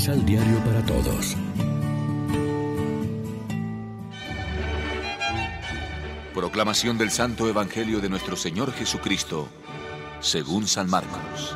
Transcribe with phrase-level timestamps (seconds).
[0.00, 1.36] Misal Diario para Todos.
[6.34, 9.46] Proclamación del Santo Evangelio de nuestro Señor Jesucristo,
[10.20, 11.54] según San Marcos.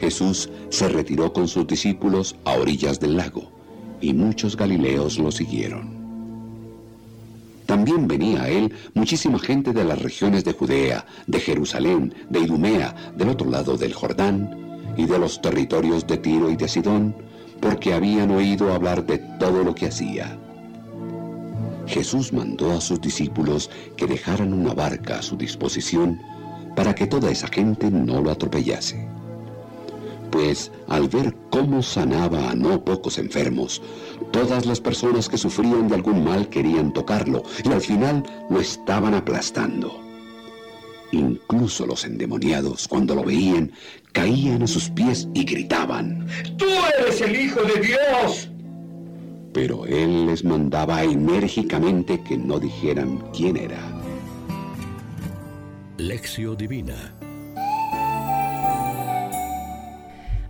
[0.00, 3.52] Jesús se retiró con sus discípulos a orillas del lago,
[4.00, 6.03] y muchos galileos lo siguieron.
[7.84, 12.94] También venía a él muchísima gente de las regiones de Judea, de Jerusalén, de Idumea,
[13.14, 17.14] del otro lado del Jordán, y de los territorios de Tiro y de Sidón,
[17.60, 20.34] porque habían oído hablar de todo lo que hacía.
[21.86, 26.18] Jesús mandó a sus discípulos que dejaran una barca a su disposición
[26.74, 29.06] para que toda esa gente no lo atropellase
[30.34, 33.80] pues al ver cómo sanaba a no pocos enfermos,
[34.32, 39.14] todas las personas que sufrían de algún mal querían tocarlo y al final lo estaban
[39.14, 39.96] aplastando.
[41.12, 43.70] Incluso los endemoniados, cuando lo veían,
[44.10, 46.26] caían a sus pies y gritaban,
[46.56, 46.66] ¡Tú
[46.98, 48.50] eres el Hijo de Dios!
[49.52, 53.78] Pero él les mandaba enérgicamente que no dijeran quién era.
[55.96, 57.14] Lección Divina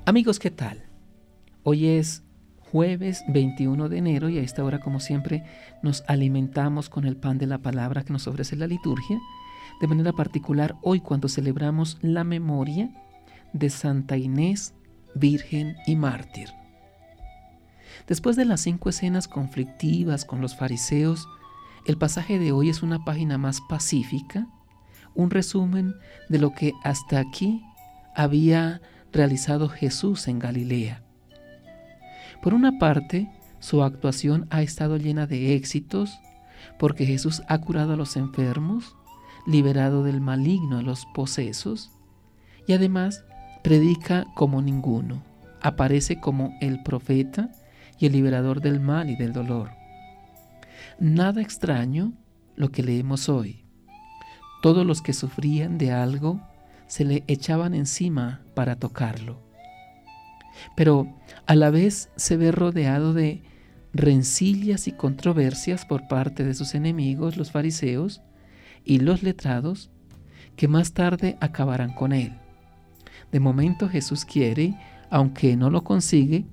[0.06, 0.84] Amigos, ¿qué tal?
[1.62, 2.22] Hoy es
[2.70, 5.44] jueves 21 de enero y a esta hora, como siempre,
[5.82, 9.18] nos alimentamos con el pan de la palabra que nos ofrece la liturgia.
[9.80, 12.90] De manera particular, hoy cuando celebramos la memoria
[13.54, 14.74] de Santa Inés,
[15.14, 16.50] Virgen y Mártir.
[18.06, 21.26] Después de las cinco escenas conflictivas con los fariseos,
[21.86, 24.48] el pasaje de hoy es una página más pacífica,
[25.14, 25.94] un resumen
[26.28, 27.62] de lo que hasta aquí
[28.14, 28.82] había
[29.14, 31.02] realizado Jesús en Galilea.
[32.42, 36.18] Por una parte, su actuación ha estado llena de éxitos
[36.78, 38.96] porque Jesús ha curado a los enfermos,
[39.46, 41.92] liberado del maligno a los posesos
[42.66, 43.24] y además
[43.62, 45.22] predica como ninguno,
[45.62, 47.50] aparece como el profeta
[47.98, 49.70] y el liberador del mal y del dolor.
[50.98, 52.12] Nada extraño
[52.56, 53.64] lo que leemos hoy.
[54.60, 56.40] Todos los que sufrían de algo
[56.86, 59.40] se le echaban encima para tocarlo.
[60.76, 61.12] Pero
[61.46, 63.42] a la vez se ve rodeado de
[63.92, 68.22] rencillas y controversias por parte de sus enemigos, los fariseos
[68.84, 69.90] y los letrados,
[70.56, 72.32] que más tarde acabarán con él.
[73.32, 74.78] De momento Jesús quiere,
[75.10, 76.44] aunque no lo consigue,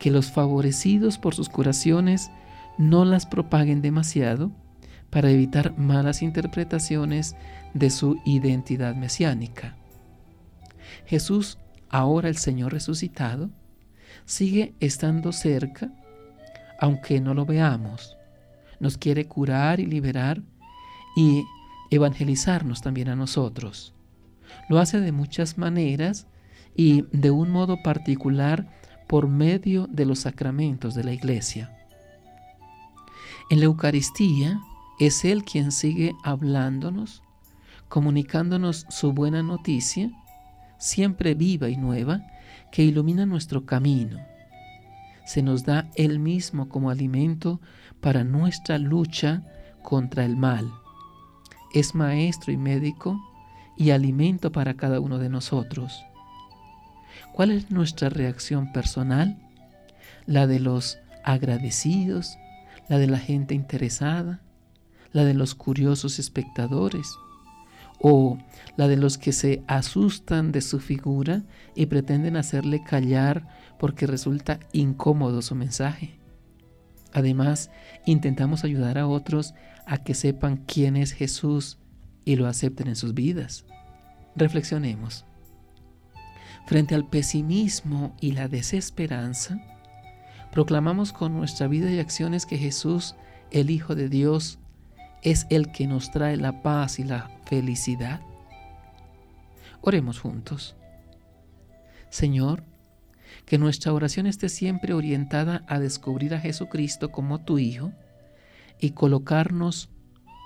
[0.00, 2.30] que los favorecidos por sus curaciones
[2.78, 4.52] no las propaguen demasiado
[5.10, 7.36] para evitar malas interpretaciones
[7.74, 9.76] de su identidad mesiánica.
[11.06, 11.58] Jesús,
[11.88, 13.50] ahora el Señor resucitado,
[14.24, 15.90] sigue estando cerca,
[16.80, 18.16] aunque no lo veamos.
[18.80, 20.42] Nos quiere curar y liberar
[21.16, 21.44] y
[21.90, 23.94] evangelizarnos también a nosotros.
[24.68, 26.26] Lo hace de muchas maneras
[26.76, 28.68] y de un modo particular
[29.08, 31.74] por medio de los sacramentos de la iglesia.
[33.50, 34.60] En la Eucaristía
[34.98, 37.22] es Él quien sigue hablándonos,
[37.88, 40.10] comunicándonos su buena noticia,
[40.78, 42.22] siempre viva y nueva,
[42.72, 44.18] que ilumina nuestro camino.
[45.24, 47.60] Se nos da Él mismo como alimento
[48.00, 49.42] para nuestra lucha
[49.82, 50.70] contra el mal.
[51.74, 53.20] Es maestro y médico
[53.76, 56.04] y alimento para cada uno de nosotros.
[57.32, 59.38] ¿Cuál es nuestra reacción personal?
[60.26, 62.38] La de los agradecidos,
[62.88, 64.40] la de la gente interesada,
[65.12, 67.16] la de los curiosos espectadores,
[68.00, 68.38] o
[68.76, 71.42] la de los que se asustan de su figura
[71.74, 73.48] y pretenden hacerle callar
[73.78, 76.18] porque resulta incómodo su mensaje.
[77.12, 77.70] Además,
[78.06, 79.54] intentamos ayudar a otros
[79.86, 81.78] a que sepan quién es Jesús
[82.24, 83.64] y lo acepten en sus vidas.
[84.36, 85.24] Reflexionemos.
[86.66, 89.58] Frente al pesimismo y la desesperanza,
[90.52, 93.16] proclamamos con nuestra vida y acciones que Jesús,
[93.50, 94.58] el Hijo de Dios,
[95.22, 98.20] es el que nos trae la paz y la felicidad.
[99.80, 100.76] Oremos juntos.
[102.10, 102.64] Señor,
[103.44, 107.92] que nuestra oración esté siempre orientada a descubrir a Jesucristo como tu Hijo
[108.80, 109.90] y colocarnos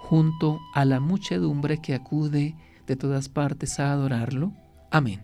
[0.00, 4.52] junto a la muchedumbre que acude de todas partes a adorarlo.
[4.90, 5.22] Amén.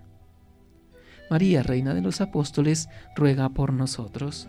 [1.31, 4.49] María, Reina de los Apóstoles, ruega por nosotros.